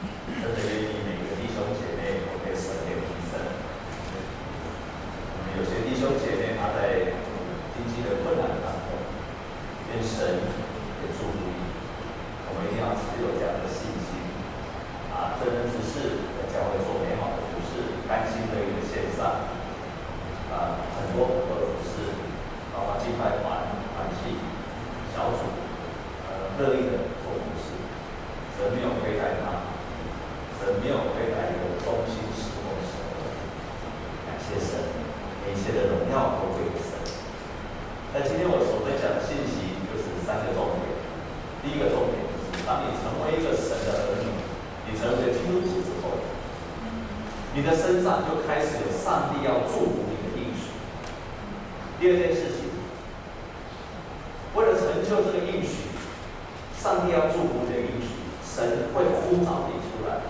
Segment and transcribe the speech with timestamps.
[0.00, 0.77] Amen.
[55.08, 55.88] 就这个应许，
[56.76, 60.20] 上帝要祝福你的应许，神会呼召你出来。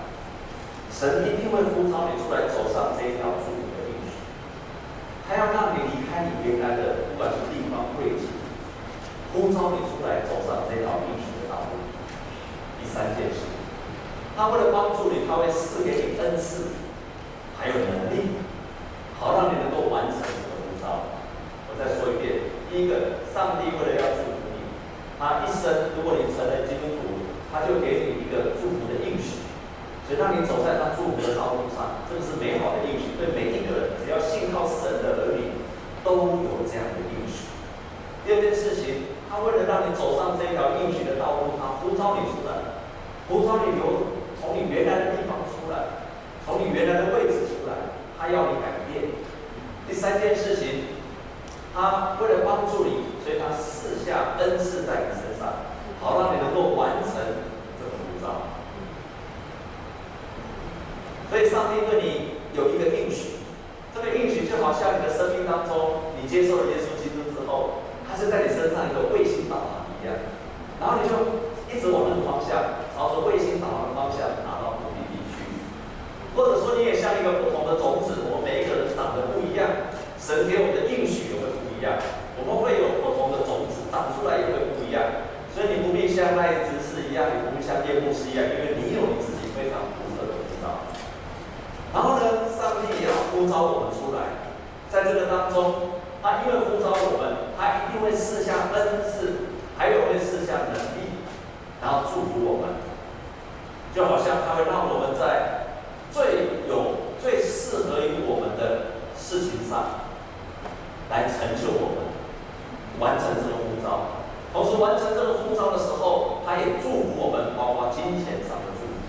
[0.88, 4.18] 神一定会呼召你出来，走上这条祝福的应许。
[5.28, 8.30] 他要让你离开你原来的不管是地方位置，
[9.34, 11.78] 呼召你出来，走上这条应许的道路。
[12.80, 13.46] 第三件事，
[14.34, 16.72] 他为了帮助你，他会赐给你恩赐，
[17.58, 18.38] 还有能力，
[19.20, 21.14] 好让你能够完成这个呼召。
[21.68, 24.66] 我再说一遍：第一个，上帝为了要祝福你，
[25.20, 29.44] 他一生，如果你成了基督徒，他就给你一个祝福的应许。
[30.08, 33.12] 所以，让你走在他祝福的道路上，这个是美好的应许。
[33.20, 35.52] 对每一个人，只要信靠神的儿女，
[36.00, 37.52] 都有这样的应许。
[38.24, 42.80] 第二件事情，他为了让你走上这条应许的道路，他呼召你出来，
[43.28, 46.00] 呼召你由从你原来的地方出来，
[46.40, 47.92] 从你原来的位置出来，
[48.48, 49.12] 他要你改变。
[49.86, 50.84] 第三件事情，
[51.74, 55.68] 他为了帮助你，所以他赐下恩赐在你身上，
[56.00, 57.12] 好让你能够完成
[57.78, 58.48] 这个护照。
[61.30, 63.44] 所以，上帝对你有一个应许，
[63.94, 70.16] 这个应许就好像你的生命当中，你接受了耶稣基督之后，他是在你身上一个卫星导航一样，
[70.80, 71.12] 然后你就
[71.68, 75.44] 一直往那个方向，朝着卫星导航的方向拿到目的地去。
[76.36, 79.92] 或者说，你也像一个不同的种子，我们每一个人长得不一样，
[80.28, 81.96] 神给我们的应许也会不一样，
[82.36, 85.24] 我们会有不同的种子长出来也会不一样。
[85.56, 90.84] 所以，你不必像那一只是一样，你不必像夜幕是一样，因为你有你自己非常独特的呼召。
[91.96, 94.52] 然后呢，上帝也要呼召我们出来，
[94.92, 99.48] 在这个当中，他因为呼召我们，他一定会赐下恩赐，
[99.80, 101.24] 还有会赐下能力，
[101.80, 102.76] 然后祝福我们，
[103.96, 105.72] 就好像他会让我们在
[106.12, 110.07] 最有、最适合于我们的事情上，
[111.18, 112.06] 来成就我们，
[113.02, 114.22] 完成这个呼召。
[114.54, 119.02] 同时完成这个呼召的时候，他也祝福我们，包括金钱上的祝福，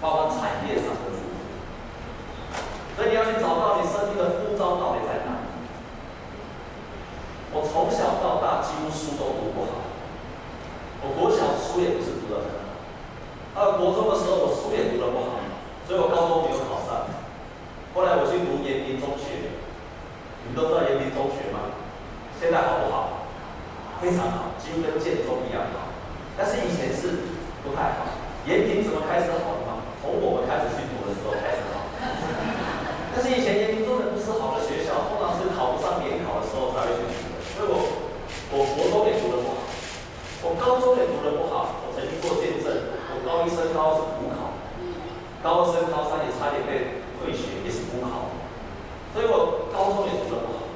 [0.00, 1.34] 包括产业上的祝福。
[2.94, 5.42] 所以你要去找到你生命的呼召到底在哪？
[7.50, 9.82] 我从小到大几乎书都读不好，
[11.02, 12.70] 我国小书也不是读得很好，
[13.58, 15.42] 到国中的时候我书也读的不好，
[15.90, 17.10] 所以我高中没有考上。
[17.98, 19.58] 后来我去读延平中学，
[20.46, 21.74] 你们都知道延平中学吗？
[22.38, 23.26] 现在好不好？
[24.00, 25.90] 非常好，几乎跟建中一样好。
[26.36, 28.14] 但是以前是不太好。
[28.46, 29.84] 延平怎么开始好的吗？
[30.00, 31.84] 从我们开始去读的时候开始好。
[33.12, 37.36] 但是以前延平中的不是好的学校，通常是考不上联考的时候才会去读的。
[37.52, 37.76] 所以我，
[38.54, 39.66] 我国中也读得不好，
[40.46, 41.84] 我高中也读得不好。
[41.84, 42.70] 我曾经做见证，
[43.12, 44.54] 我高一升高是补考，
[45.42, 48.30] 高二升高三也差点被退学，也是补考。
[49.12, 50.70] 所以我高中也读得不好。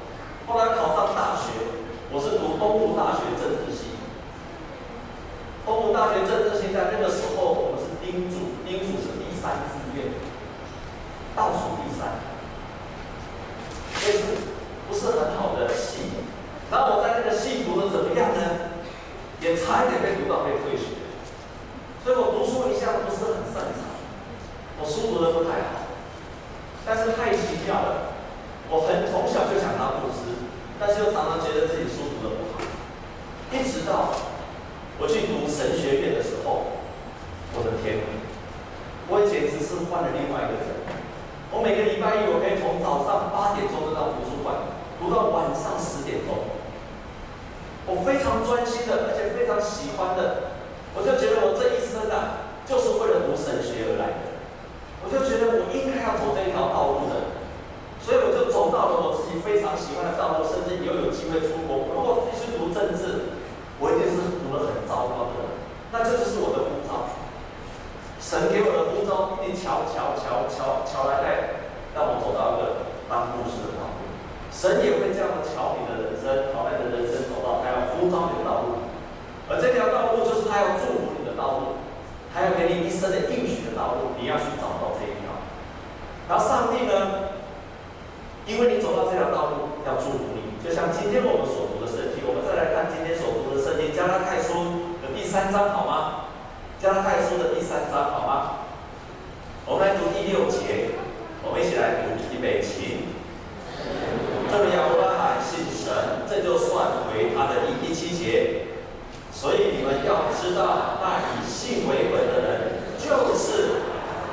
[0.45, 1.79] 后来考上大学，
[2.11, 3.95] 我是读东吴大学政治系。
[5.63, 10.11] 东吴大学政治系在那个时候，我们是丁组，丁组是第三志愿，
[11.37, 12.19] 倒数第三。
[13.95, 14.51] 所以是
[14.89, 16.19] 不是很好的系？
[16.67, 18.75] 然后我在那个系读的怎么样呢？
[19.39, 20.99] 也差一点被读到被退学。
[22.03, 23.87] 所以我读书一向不是很擅长，
[24.75, 25.87] 我书读的不太好。
[26.83, 28.11] 但是太奇妙了，
[28.67, 30.43] 我很从小就想当牧师，
[30.75, 32.59] 但是又常常觉得自己书读的不好。
[33.55, 34.11] 一直到
[34.99, 36.83] 我去读神学院的时候，
[37.55, 38.03] 我的天，
[39.07, 40.83] 我简直是换了另外一个人。
[41.51, 44.65] 我每个礼拜一，我可以从早上八点钟就到图书馆，
[44.97, 46.33] 读到晚上十点钟。
[47.85, 50.57] 我非常专心的，而且非常喜欢的，
[50.97, 54.33] 我就觉得我这一生啊，就是为了读神学而来。
[55.05, 57.37] 我就觉得我应该要走这一条道路的，
[58.01, 61.93] 所以我就走到了我自己非常喜欢的道路，甚至以后有机会出国。
[61.93, 63.37] 如果必须读政治，
[63.77, 65.53] 我一定是读得很糟糕的。
[65.93, 67.21] 那这就是我的呼召。
[68.17, 71.59] 神给给我的呼召一定敲敲敲敲敲来来，
[71.93, 74.07] 让我走到一个当牧师的道路。
[74.63, 78.87] 神也会这样的瞧你的人生，好你的人生走到他要呼召你的道路。
[79.51, 81.83] 而这条道路就是他要祝福你的道路，
[82.31, 85.35] 他要给你一生的应许的道路，你要去找到这一条。
[86.31, 87.35] 然后上帝呢，
[88.47, 90.55] 因为你走到这条道路，要祝福你。
[90.63, 96.31] 就像今天我们所读的圣经，我们再来看今天所读的圣经，加拉太书的第三章，好吗？
[96.79, 98.63] 加拉太书的第三章，好吗？
[99.67, 100.95] 我们来读第六节，
[101.43, 103.11] 我们一起来读，预备起。
[104.53, 107.81] 这个亚伯拉罕信神，这就算为他的义。
[107.81, 108.67] 第七节，
[109.31, 109.83] 所以你
[110.63, 111.05] 们要知道，那
[111.35, 113.83] 以信为本的人，就是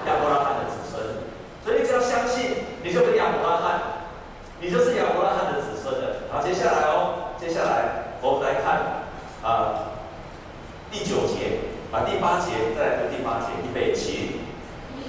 [0.06, 1.26] 亚伯拉罕的子孙。
[1.64, 3.80] 所以只要相信，你就是亚伯拉罕，
[4.60, 6.30] 你就是亚伯拉罕的子孙的。
[6.30, 9.02] 好，接下来哦，接下来我们来看
[9.42, 9.98] 啊
[10.90, 11.66] 第九节。
[11.90, 14.38] 把第八节再来读第八节，预备起，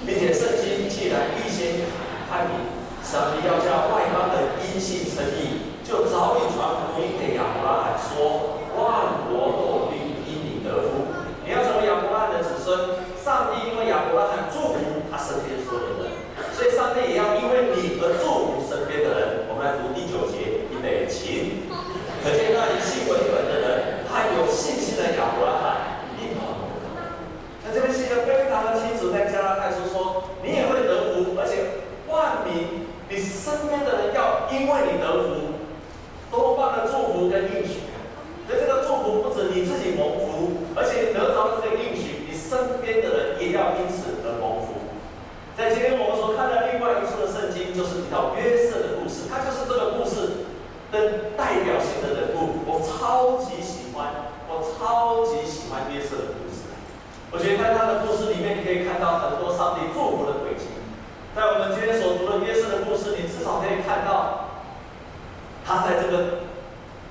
[0.02, 1.86] 并且圣经既然预先
[2.26, 2.74] 看明，
[3.06, 11.06] 上帝要叫外邦人因信称义，就早已传福音给亚伯拉罕说，万国都必因你得福。
[11.46, 16.18] 你要成为亚伯拉罕的子孙，上帝因为亚伯拉罕祝福他身边所有的人，
[16.50, 19.46] 所以上帝也要因为你而祝福身边的人。
[19.46, 21.62] 我们来读第九节，预备起，
[22.26, 26.02] 可见那以信为本的人，他有信心的亚伯拉罕。
[27.74, 35.56] 这边写的非常的清楚，在加拉太书说，你也会得福，而且万民，你身边的人要因为你得福，
[36.30, 37.88] 多半的祝福跟应许。
[38.46, 44.92] 所以这个祝福不止你自己蒙福，而且得到这个应许，你身边的人也要因此而蒙福。
[45.56, 50.48] 在今天我们所看的另外一处的圣经，就是提到约瑟的故事，他就是这个故事
[50.92, 52.64] 的代表性的人物。
[52.68, 56.68] 我超级喜欢，我超级喜欢约瑟的故事。
[57.32, 60.68] 我觉得在他的故事里面，你可以看到很多上帝祝福的轨迹。
[61.32, 64.60] 在我们今天所读的约瑟的故事，你至少可以看到，
[65.64, 66.48] 他在这个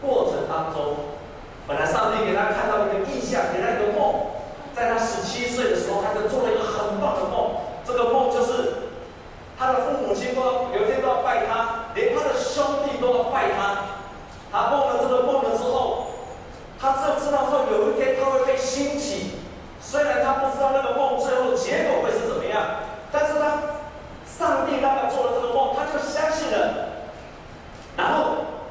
[0.01, 1.17] 过程当中，
[1.65, 4.33] 本来上帝给他看到一个异象，给他一个梦，
[4.75, 7.69] 在他十七岁的时候，他就做了一个很棒的梦。
[7.83, 8.93] 这个梦就是
[9.57, 10.41] 他的父亲都
[10.73, 13.77] 有一天都要拜他，连他的兄弟都要拜他。
[14.51, 16.07] 他梦了这个梦了之后，
[16.79, 19.39] 他就知道说有一天他会被兴起。
[19.81, 22.61] 虽然他不知道那个梦最后结果会是怎么样，
[23.11, 23.59] 但是他
[24.25, 27.01] 上帝让他做了这个梦，他就相信了。
[27.97, 28.63] 然后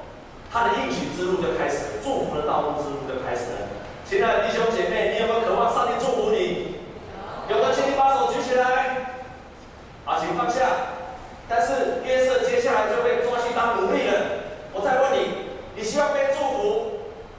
[0.50, 3.69] 他的应许之路就开始了，祝福的道路之路就开始了。
[4.06, 6.76] 亲爱的弟兄姐妹，你有没有渴望上帝祝福你？
[7.48, 9.19] 有的，请你把手举起来。
[10.04, 10.60] 好，请放下。
[11.48, 14.14] 但是约瑟接下来就被抓去当奴隶了。
[14.72, 16.92] 我再问你，你希望被祝福，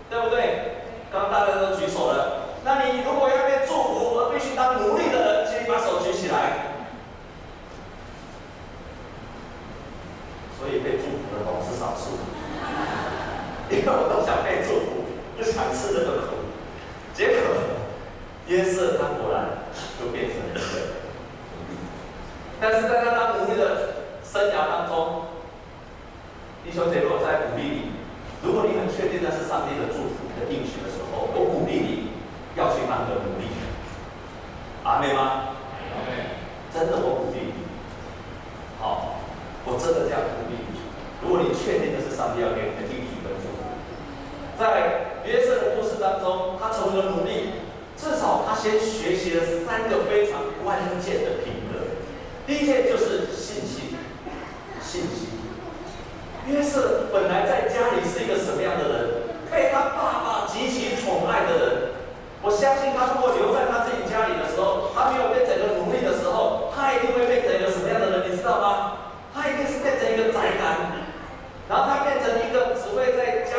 [0.09, 0.85] 对不对？
[1.11, 2.51] 刚刚大家都举手了。
[2.63, 6.77] 那你如果要被祝福而必须当奴隶的人，请你把手举起来。
[10.59, 12.19] 所以被祝福的总是少数，
[13.69, 16.35] 因为我都想被祝福，不想吃这个苦。
[17.15, 17.37] 结果
[18.71, 19.67] 约瑟他果然
[19.99, 21.03] 就变成了一个，
[22.61, 25.25] 但是在他当奴隶的生涯当中，
[26.63, 27.91] 弟兄姐妹，我在鼓励你，
[28.41, 32.11] 如果你很确定那是上帝的祝福的应许的时候，我鼓励你。
[32.53, 33.47] 要去当个奴隶，
[34.83, 35.55] 阿妹吗？
[35.95, 36.35] 阿妹，
[36.67, 37.63] 真的我鼓励你。
[38.77, 39.23] 好，
[39.63, 40.75] 我真的这样鼓励你。
[41.23, 43.71] 如果你确定的是上帝要给你的应许跟祝福，
[44.59, 47.40] 在约瑟的故事当中，他成为了奴隶，
[48.21, 51.97] 少他先学习了三个非常关键的品格。
[52.45, 53.97] 第一件就是信心，
[54.79, 55.41] 信心。
[56.45, 59.09] 约瑟本来在家里是一个什么样的人？
[59.49, 61.67] 被他爸爸极其宠爱的人。
[62.43, 68.29] 我相信他如果留在他自己家里的时候，他没有变成一个奴隶的时候，他一定会变成一个什么样的人？
[68.29, 68.69] 你知道吗？
[69.33, 71.09] 他一定是变成一个宅男，
[71.69, 73.49] 然后他变成一个只会在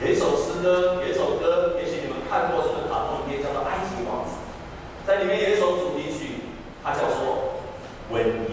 [0.00, 4.30] 有一首诗歌有一首歌也许你们看过这个卡通片叫做埃及王子？
[5.04, 6.38] 在里面有一首主题曲
[6.84, 7.58] 它叫做
[8.10, 8.47] 吻。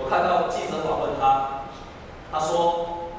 [0.00, 1.68] 我看到记者访问他，
[2.32, 3.12] 他说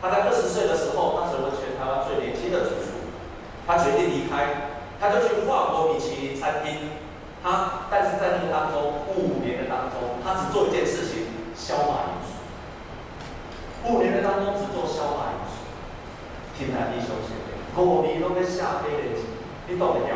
[0.00, 3.00] 他在二十岁的时候，他成为全台湾最年轻的主厨。
[3.66, 6.90] 他决定离开，他就去跨国米其林餐厅。
[7.42, 11.26] 他但是在那个当中五年的当中，他只做一件事情：
[11.56, 12.30] 削马铃薯。
[13.88, 15.64] 五年的当中只做削马铃薯。
[16.58, 17.32] 天南地休息，
[17.80, 19.18] 五年都在下黑的，
[19.66, 20.14] 你懂得了？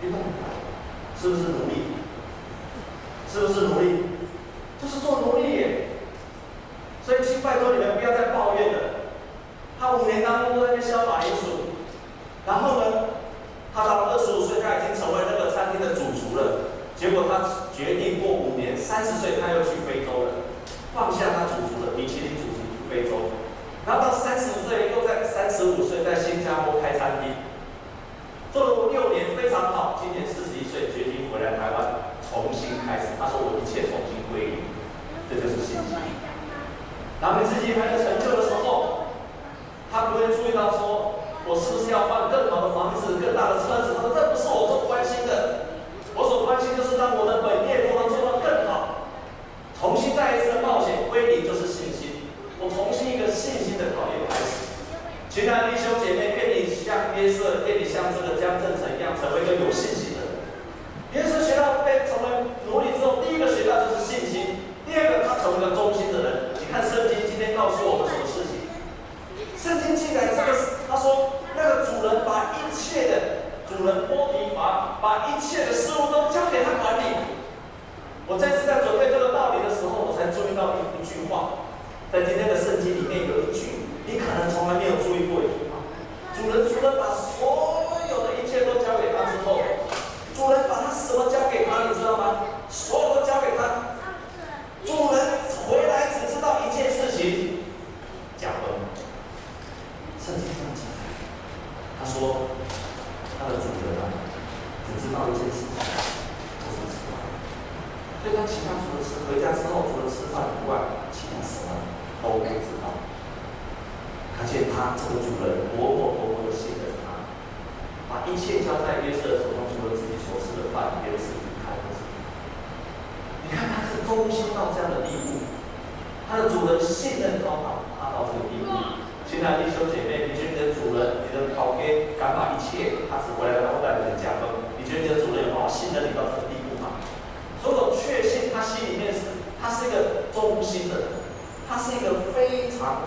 [0.00, 0.18] 你懂？
[1.20, 1.97] 是不是努力？
[3.30, 4.04] 是不是奴隶？
[4.80, 5.64] 就是做奴隶。
[7.04, 8.78] 所以，请拜托你们不要再抱怨了。
[9.80, 11.72] 他五年当中都在那削马铃薯，
[12.46, 13.14] 然后呢，
[13.74, 16.74] 他到了二十五岁，他已经成为那个餐厅的主厨了。
[16.96, 20.50] 结果他决定过五年，三十岁他又去非洲了，
[20.92, 23.30] 放下他主厨的，米其林主厨去非洲。
[23.86, 27.47] 然后到三十岁，又在三十五岁在新加坡开餐厅。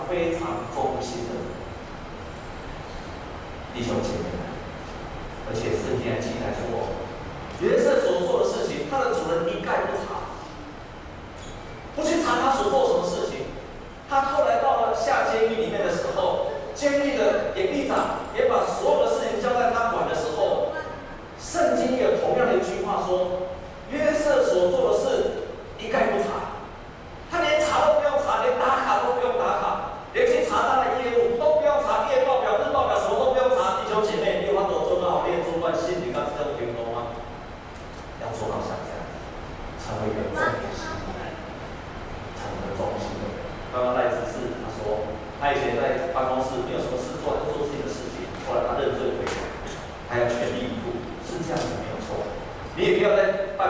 [0.08, 0.61] 非常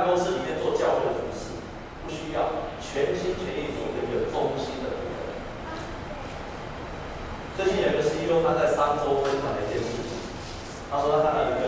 [0.05, 1.63] 公室里面做教学的同事
[2.05, 5.03] 不需要全心全意做一个中心的人
[7.57, 10.13] 最近有个 ceo 他在三周分享了一件事情。
[10.91, 11.62] 他说他的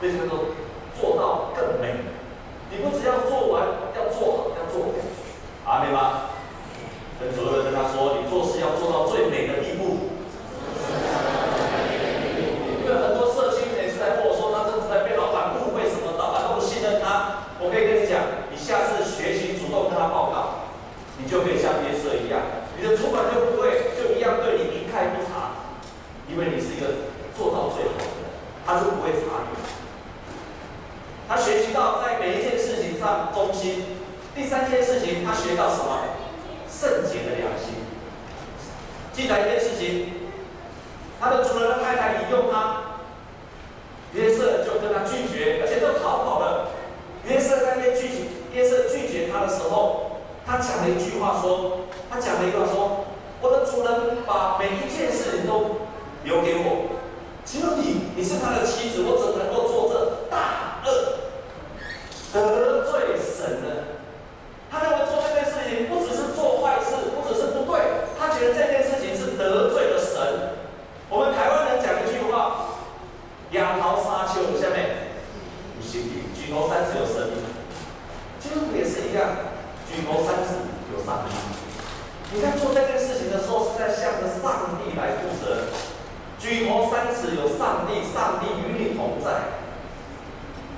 [0.00, 0.38] 为什么说
[1.00, 1.96] 做到更美？
[2.70, 5.00] 你不只要做完，要做好，要做美，
[5.64, 6.27] 阿，明白吗？
[34.70, 36.00] 这件事情，他学到什么
[36.68, 37.72] 圣洁的良心。
[39.14, 40.12] 记载一件事情，
[41.18, 43.00] 他的主人的太太引诱他，
[44.12, 46.68] 约瑟就跟他拒绝，而且都逃跑了。
[47.24, 48.14] 约瑟那边拒绝，
[48.52, 53.06] 约瑟拒绝他的时候，他讲了一句话说，他讲了一段说，
[53.40, 55.88] 我的主人把每一件事情都
[56.24, 57.00] 留给我，
[57.46, 61.16] 只有你，你是他的妻子，我怎能够做这大恶，
[62.34, 63.87] 得罪神呢？
[82.32, 85.72] 你在做这件事情的时候是在向着上帝来负责。
[86.38, 89.56] 举头三尺有上帝上帝与你同在。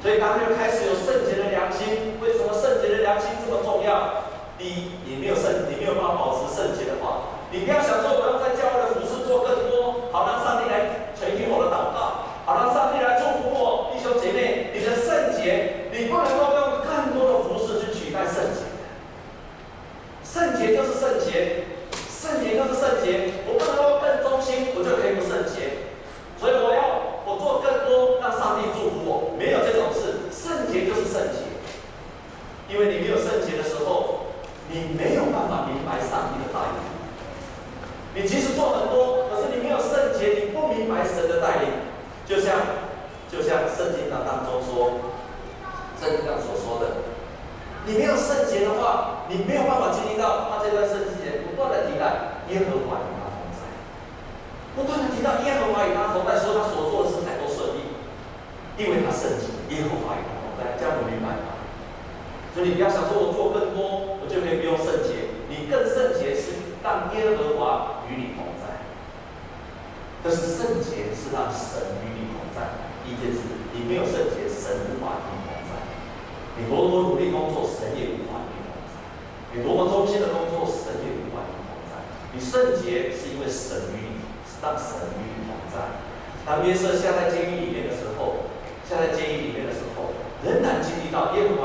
[0.00, 2.16] 所以他们就开始有圣洁的良心。
[2.22, 4.30] 为什么圣洁的良心这么重要？
[4.56, 7.36] 第一你没有圣你没有办法保持圣洁的话。
[7.50, 8.69] 你不要想说我要在叫
[73.90, 75.74] 没有圣洁，神无法与你同在。
[76.54, 78.94] 你多么努力工作，神也无法与你同在。
[79.50, 81.98] 你多么忠心的工作，神也无法与你同在。
[82.30, 86.06] 你圣洁是因为神与你，是当神与你同在。
[86.46, 88.46] 当约瑟下在监狱里面的时候，
[88.86, 90.14] 下在监狱里面的时候，
[90.46, 91.58] 仍然经历到耶和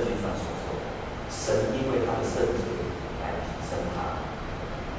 [0.00, 0.88] 圣经上所说的，
[1.28, 2.64] 神因为他的圣洁
[3.20, 4.16] 来提升他。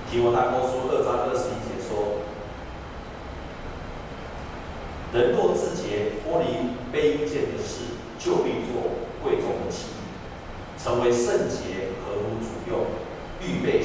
[0.08, 2.22] 提摩太后书二章二十一节说
[5.12, 6.46] ：“人若自洁，脱离
[6.94, 12.86] 卑贱的事，就必做贵重的器皿，成为圣洁，合乎主用，
[13.42, 13.81] 预备。”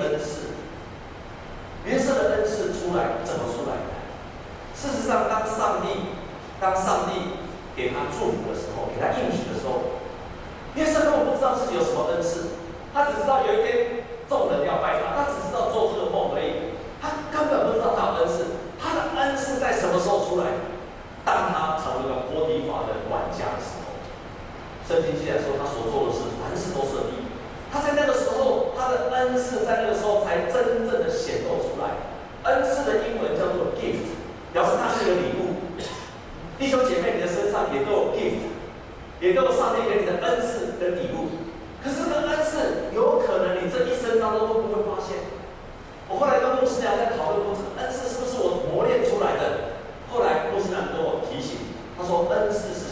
[0.00, 0.54] 恩赐
[1.84, 3.76] 约瑟的恩赐出来怎么出来
[4.74, 6.14] 事实上当上帝
[6.60, 7.36] 当上帝
[7.74, 10.00] 给他祝福的时候给他应许的时候
[10.74, 12.56] 约瑟根本不知道自己有什么恩赐
[12.94, 15.91] 他只知道有一天众人要拜他他只知道做
[30.32, 31.92] 才真正的显露出来。
[32.48, 34.16] 恩赐的英文叫做 gift，
[34.52, 35.60] 表示它是一个礼物。
[36.58, 38.48] 弟兄姐妹，你的身上也都有 gift，
[39.20, 41.28] 也都有上帝给你的恩赐跟礼物。
[41.84, 45.20] 可是这个恩赐，有可能你这一生当中都不会发现。
[46.08, 49.76] 我后来跟牧师娘在讨论过，这个恩赐是不是我磨练出来的？
[50.08, 52.88] 后来牧师娘跟我提醒，他说恩赐是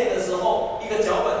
[0.00, 1.39] 练的时候一个脚本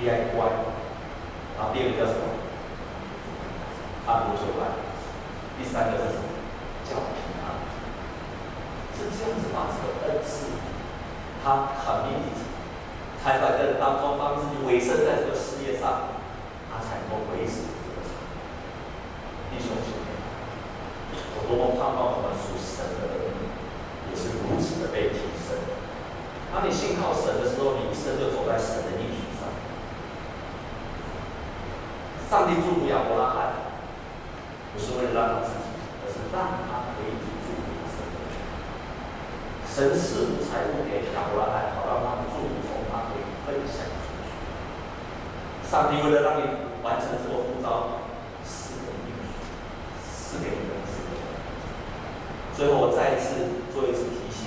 [0.00, 0.08] DIY，，
[1.56, 2.24] 然后第二个叫什么？
[4.08, 4.72] 按部就班。
[5.60, 6.24] 第三个是什么？
[6.88, 7.60] 叫平安。
[8.96, 10.56] 是这样子把这个恩赐，
[11.44, 12.16] 他肯定
[13.20, 16.16] 才在这当中帮自己委身在这个事业上，
[16.72, 18.16] 他才能够维持这个场。
[19.52, 20.08] 弟兄姐妹，
[21.36, 23.36] 我多么盼望我们属神的人，
[24.08, 25.60] 也是如此的被提升。
[26.48, 29.28] 当你信靠神的时候，你一生就走在神的应许。
[32.30, 33.74] 上帝祝福亚伯拉罕，
[34.70, 35.66] 不是为了让他自己，
[35.98, 38.22] 而是让他可以祝福他身边。
[39.66, 44.30] 神赐财物给亚伯拉罕，好让他祝福从他可以分享出去。
[45.66, 46.46] 上帝为了让你
[46.86, 47.98] 完成这个呼召，
[48.46, 49.10] 赐给你，
[49.98, 51.18] 赐给你的是什么？
[52.54, 54.46] 最后，我再一次做一次提醒：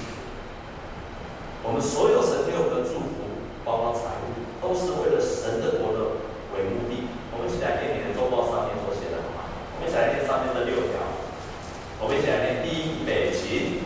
[1.62, 5.84] 我们所有神给的祝福，包括财物，都是为了神的
[6.56, 7.12] 为目的。
[7.34, 9.50] 我们一起来念你的周报上面所写的，好吗？
[9.74, 11.02] 我们一起来念上面的六条。
[11.98, 13.82] 我们一起来念：第一，预备起，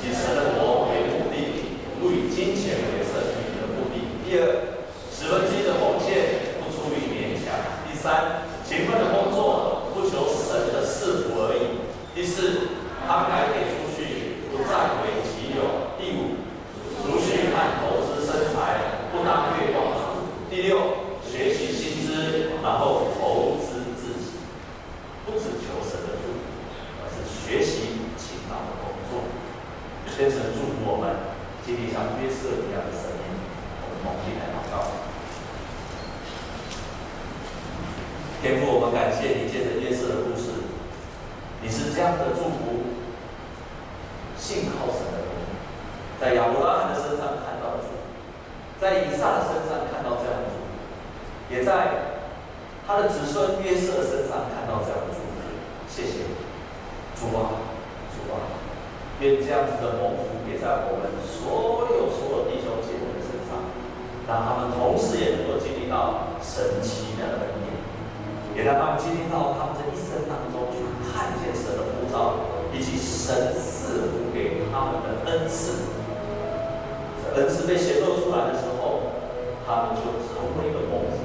[0.00, 4.00] 以神的国为目的，不以金钱为胜利的目的。
[4.24, 4.80] 第二，
[5.12, 7.52] 十分之一的奉献不出于勉强。
[7.84, 11.84] 第三，勤奋的工作不求神的赐福而已。
[12.16, 15.92] 第四，慷慨给出去，不占为己有。
[16.00, 16.40] 第五，
[16.96, 20.32] 储蓄和投资生财，不当月光族。
[20.48, 21.12] 第六。
[21.30, 24.42] 学习新知，然后投资自己，
[25.24, 26.42] 不只求神的祝福，
[26.98, 29.22] 而是学习勤劳的工作。
[30.18, 31.30] 愿神祝福我们，
[31.64, 33.22] 经历像约瑟一样的生命。
[33.80, 34.90] 我们同心来祷告。
[38.42, 40.52] 天父，我们感谢你，借着约瑟的故事，
[41.62, 42.92] 你是这样的祝福，
[44.36, 45.32] 信靠神的人，
[46.20, 48.04] 在亚伯拉罕的身上看到了祝福，
[48.76, 50.68] 在以撒的身上看到这样的祝福。
[51.48, 52.20] 也在
[52.86, 55.48] 他的子孙约瑟身上看到这样的祝福，
[55.88, 56.28] 谢谢
[57.16, 57.56] 主啊，
[58.12, 58.52] 主啊，
[59.20, 63.64] 愿这样子的蒙福也在我们所有所有弟兄姐妹的身上，
[64.28, 67.49] 让他们同时也能够经历到神奇的，
[68.56, 72.34] 也让他们经历到他们这一生当中去看见神的呼召，
[72.72, 75.96] 以及神赐福给他们的恩赐。
[77.22, 79.14] 这恩赐被显露出来的时候，
[79.66, 81.18] 他们就成为一个蒙福。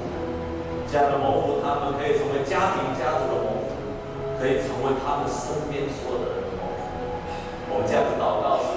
[0.92, 3.74] 这样的蒙福，他们可以成为家庭家族的蒙福，
[4.40, 6.84] 可以成为他们身边所有的人的蒙福。
[7.72, 8.75] 我们这样子祷告。